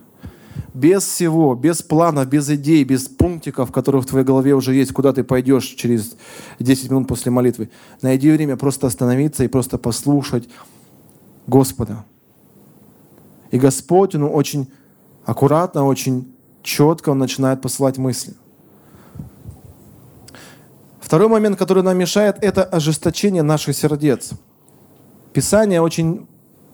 [0.74, 5.12] Без всего, без плана, без идей, без пунктиков, которые в твоей голове уже есть, куда
[5.12, 6.14] ты пойдешь через
[6.60, 7.70] 10 минут после молитвы.
[8.00, 10.48] Найди время просто остановиться и просто послушать
[11.48, 12.04] Господа.
[13.50, 14.68] И Господь, Он очень
[15.30, 18.34] аккуратно, очень четко Он начинает посылать мысли.
[21.00, 24.30] Второй момент, который нам мешает, это ожесточение наших сердец.
[25.32, 26.26] Писание очень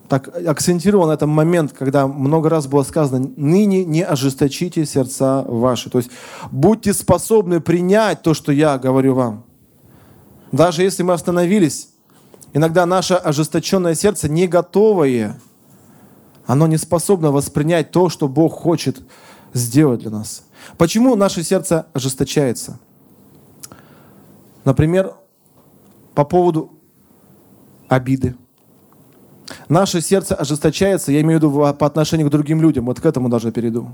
[0.08, 5.90] так акцентировал на этом момент, когда много раз было сказано, ныне не ожесточите сердца ваши.
[5.90, 6.10] То есть
[6.50, 9.44] будьте способны принять то, что я говорю вам.
[10.52, 11.90] Даже если мы остановились,
[12.54, 15.38] иногда наше ожесточенное сердце не готовое,
[16.46, 19.02] оно не способно воспринять то, что Бог хочет
[19.52, 20.44] сделать для нас.
[20.78, 22.78] Почему наше сердце ожесточается?
[24.64, 25.14] Например,
[26.14, 26.72] по поводу
[27.88, 28.36] обиды,
[29.68, 33.28] Наше сердце ожесточается, я имею в виду по отношению к другим людям, вот к этому
[33.28, 33.90] даже перейду.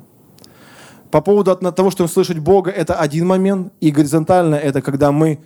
[1.11, 5.41] По поводу того, что слышать Бога, это один момент, и горизонтально это когда мы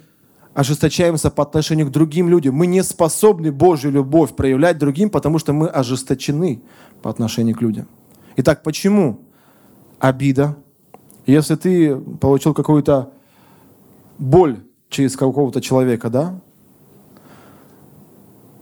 [0.57, 2.55] ожесточаемся по отношению к другим людям.
[2.55, 6.63] Мы не способны Божью любовь проявлять другим, потому что мы ожесточены
[7.03, 7.87] по отношению к людям.
[8.37, 9.21] Итак, почему
[9.99, 10.57] обида?
[11.27, 13.13] Если ты получил какую-то
[14.17, 16.41] боль через какого-то человека, да?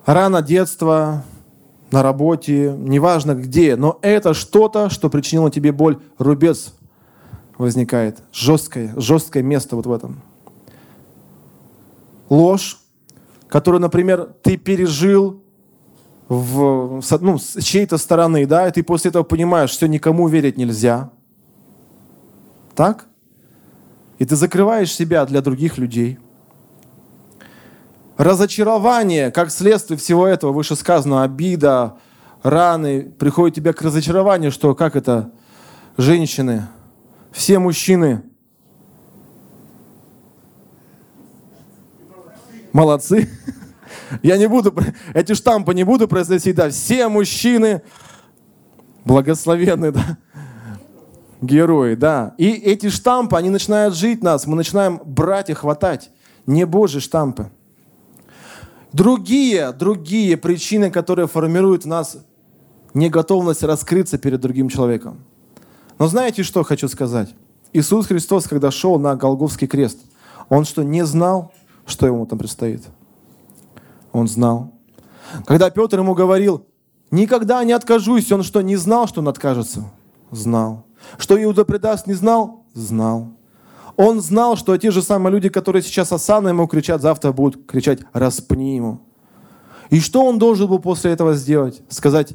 [0.05, 1.23] Рано детства,
[1.93, 6.75] на работе, неважно где, но это что-то, что причинило тебе боль, рубец
[7.57, 10.23] возникает, жесткое, жесткое место вот в этом.
[12.35, 12.79] Ложь,
[13.49, 15.43] которую, например, ты пережил
[16.29, 21.11] в, ну, с чьей-то стороны, да, и ты после этого понимаешь, что никому верить нельзя.
[22.75, 23.07] Так?
[24.19, 26.19] И ты закрываешь себя для других людей–
[28.17, 31.99] разочарование, как следствие всего этого, вышесказанного, обида,
[32.43, 35.33] раны, приходит тебе к разочарованию, что как это,
[35.97, 36.69] женщины,
[37.33, 38.23] все мужчины
[42.73, 43.29] молодцы.
[44.23, 44.75] Я не буду,
[45.13, 47.83] эти штампы не буду произносить, да, все мужчины
[49.05, 50.19] благословенны, да,
[51.41, 52.35] герои, да.
[52.39, 56.11] И эти штампы, они начинают жить нас, мы начинаем брать и хватать.
[56.47, 57.51] Не Божьи штампы.
[58.93, 62.19] Другие, другие причины, которые формируют в нас
[62.93, 65.25] неготовность раскрыться перед другим человеком.
[65.99, 67.35] Но знаете, что хочу сказать?
[67.73, 69.99] Иисус Христос, когда шел на Голговский крест,
[70.49, 71.53] Он что, не знал,
[71.87, 72.83] что ему там предстоит?
[74.13, 74.73] Он знал.
[75.47, 76.67] Когда Петр ему говорил,
[77.11, 79.91] никогда не откажусь, он что, не знал, что он откажется?
[80.31, 80.87] Знал.
[81.19, 82.65] Что Иуда предаст, не знал?
[82.73, 83.35] Знал.
[83.97, 88.01] Он знал, что те же самые люди, которые сейчас осана ему кричат, завтра будут кричать
[88.13, 89.01] «распни ему».
[89.91, 91.83] И что он должен был после этого сделать?
[91.89, 92.35] Сказать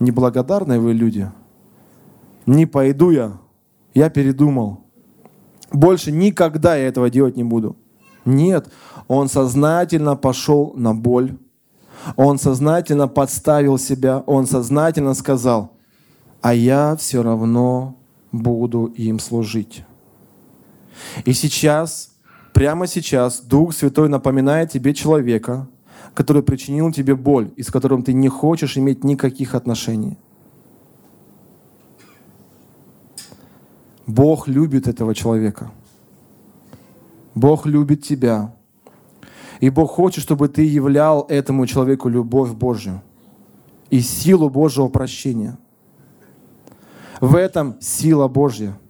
[0.00, 1.30] «неблагодарные вы люди,
[2.46, 3.38] не пойду я,
[3.94, 4.80] я передумал.
[5.70, 7.76] Больше никогда я этого делать не буду».
[8.24, 8.70] Нет,
[9.08, 11.36] он сознательно пошел на боль,
[12.16, 15.72] он сознательно подставил себя, он сознательно сказал,
[16.40, 17.96] а я все равно
[18.32, 19.84] буду им служить.
[21.24, 22.14] И сейчас,
[22.52, 25.68] прямо сейчас, Дух Святой напоминает тебе человека,
[26.14, 30.18] который причинил тебе боль и с которым ты не хочешь иметь никаких отношений.
[34.06, 35.70] Бог любит этого человека.
[37.34, 38.54] Бог любит тебя.
[39.60, 43.02] И Бог хочет, чтобы ты являл этому человеку любовь Божью
[43.90, 45.58] и силу Божьего прощения.
[47.20, 48.78] В этом сила Божья–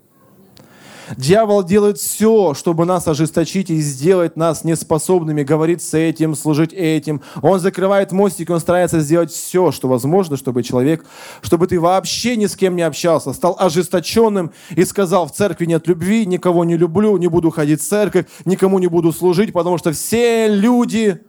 [1.16, 7.20] Дьявол делает все, чтобы нас ожесточить и сделать нас неспособными говорить с этим, служить этим.
[7.42, 11.04] Он закрывает мостик, он старается сделать все, что возможно, чтобы человек,
[11.42, 15.86] чтобы ты вообще ни с кем не общался, стал ожесточенным и сказал, в церкви нет
[15.86, 19.92] любви, никого не люблю, не буду ходить в церковь, никому не буду служить, потому что
[19.92, 21.20] все люди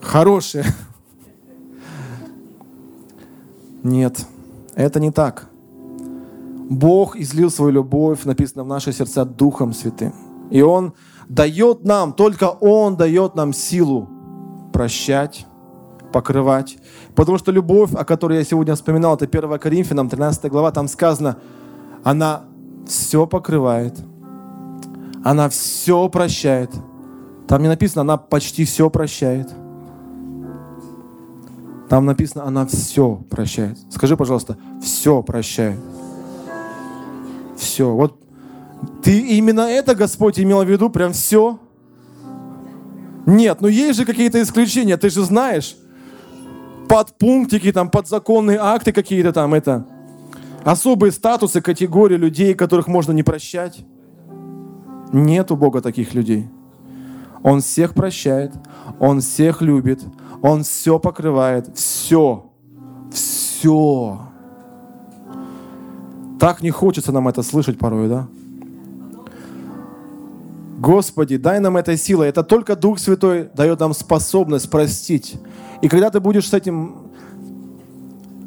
[0.00, 0.64] хорошие.
[3.82, 4.26] Нет,
[4.74, 5.51] это не так.
[6.78, 10.12] Бог излил свою любовь, написано в наши сердца Духом Святым.
[10.50, 10.94] И Он
[11.28, 14.08] дает нам, только Он дает нам силу
[14.72, 15.46] прощать,
[16.12, 16.78] покрывать.
[17.14, 21.36] Потому что любовь, о которой я сегодня вспоминал, это 1 Коринфянам, 13 глава, там сказано,
[22.04, 22.44] она
[22.86, 23.98] все покрывает,
[25.24, 26.70] она все прощает.
[27.48, 29.50] Там не написано, она почти все прощает.
[31.88, 33.78] Там написано, она все прощает.
[33.90, 35.78] Скажи, пожалуйста, все прощает.
[37.62, 37.94] Все.
[37.94, 38.20] Вот
[39.02, 41.60] ты именно это, Господь, имел в виду, прям все?
[43.24, 45.76] Нет, ну есть же какие-то исключения, ты же знаешь.
[46.88, 49.86] Подпунктики, там, подзаконные акты какие-то там, это.
[50.64, 53.84] Особые статусы, категории людей, которых можно не прощать.
[55.12, 56.50] Нет у Бога таких людей.
[57.44, 58.52] Он всех прощает,
[58.98, 60.02] Он всех любит,
[60.42, 62.50] Он все покрывает, все,
[63.12, 64.31] все.
[66.42, 68.26] Так не хочется нам это слышать порой, да?
[70.80, 72.30] Господи, дай нам этой силой.
[72.30, 75.36] Это только Дух Святой дает нам способность простить.
[75.82, 77.12] И когда ты будешь с этим,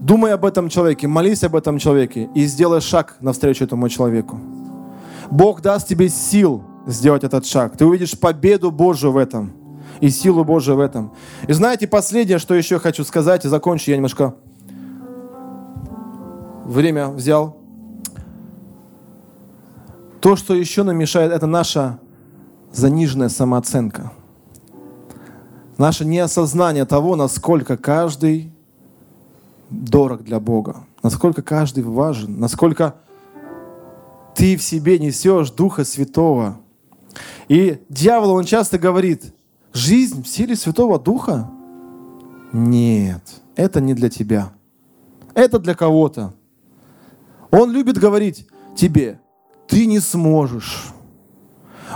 [0.02, 4.42] думай об этом человеке, молись об этом человеке и сделай шаг навстречу этому человеку.
[5.32, 7.78] Бог даст тебе сил сделать этот шаг.
[7.78, 9.54] Ты увидишь победу Божию в этом
[10.02, 11.14] и силу Божию в этом.
[11.48, 14.36] И знаете, последнее, что еще хочу сказать, и закончу, я немножко
[16.66, 17.65] время взял.
[20.26, 22.00] То, что еще нам мешает, это наша
[22.72, 24.12] заниженная самооценка.
[25.78, 28.52] Наше неосознание того, насколько каждый
[29.70, 32.96] дорог для Бога, насколько каждый важен, насколько
[34.34, 36.58] ты в себе несешь Духа Святого.
[37.48, 39.32] И дьявол, он часто говорит,
[39.74, 41.52] жизнь в силе Святого Духа?
[42.52, 43.22] Нет,
[43.56, 44.54] это не для тебя.
[45.36, 46.34] Это для кого-то.
[47.52, 49.20] Он любит говорить тебе,
[49.68, 50.96] ты не сможешь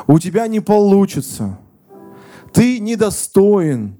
[0.08, 1.58] у тебя не получится,
[2.54, 3.98] ты недостоин.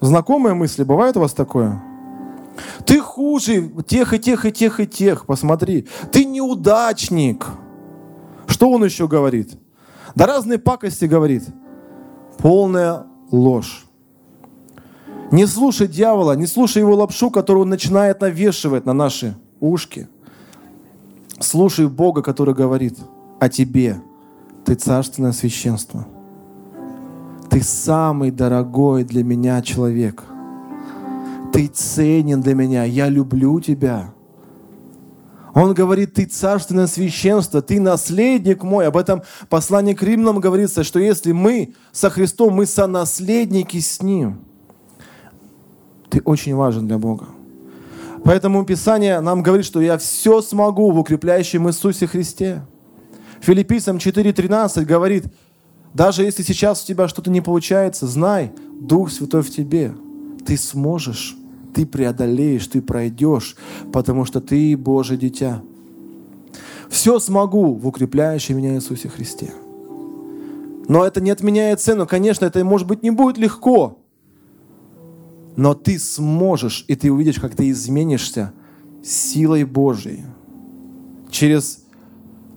[0.00, 1.82] Знакомые мысли, бывает у вас такое?
[2.86, 5.88] Ты хуже тех и тех и тех и тех, посмотри.
[6.12, 7.46] Ты неудачник.
[8.46, 9.58] Что он еще говорит?
[10.14, 11.44] Да разные пакости говорит.
[12.38, 13.86] Полная ложь.
[15.32, 20.08] Не слушай дьявола, не слушай его лапшу, которую он начинает навешивать на наши ушки.
[21.40, 22.98] Слушай Бога, который говорит
[23.40, 24.02] о тебе–
[24.68, 26.06] ты царственное священство.
[27.48, 30.24] Ты самый дорогой для меня человек.
[31.54, 32.84] Ты ценен для меня.
[32.84, 34.12] Я люблю тебя.
[35.54, 38.86] Он говорит, ты царственное священство, ты наследник мой.
[38.86, 44.42] Об этом послании к римлянам говорится, что если мы со Христом, мы сонаследники с Ним.
[46.10, 47.28] Ты очень важен для Бога.
[48.24, 52.62] Поэтому Писание нам говорит, что я все смогу в укрепляющем Иисусе Христе.
[53.40, 55.26] Филиппийцам 4.13 говорит,
[55.94, 59.94] даже если сейчас у тебя что-то не получается, знай, Дух Святой в тебе.
[60.46, 61.36] Ты сможешь,
[61.74, 63.56] ты преодолеешь, ты пройдешь,
[63.92, 65.62] потому что ты Божье дитя.
[66.88, 69.52] Все смогу в укрепляющем меня Иисусе Христе.
[70.88, 72.06] Но это не отменяет цену.
[72.06, 73.97] Конечно, это, может быть, не будет легко.
[75.58, 78.52] Но ты сможешь, и ты увидишь, как ты изменишься
[79.02, 80.22] силой Божией.
[81.32, 81.84] Через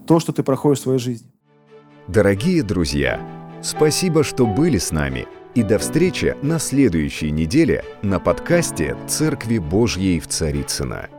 [0.05, 1.27] то, что ты проходишь в своей жизни.
[2.07, 3.19] Дорогие друзья,
[3.63, 5.25] спасибо, что были с нами.
[5.55, 11.09] И до встречи на следующей неделе на подкасте «Церкви Божьей в Царицына.